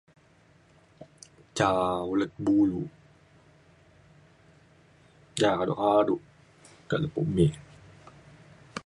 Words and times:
Ca 1.57 1.69
ulet 2.11 2.33
bulu, 2.45 2.81
c 5.39 5.41
kado-kado 5.59 6.13
kak 6.89 6.99
lepo 7.03 7.21
mek 7.35 7.53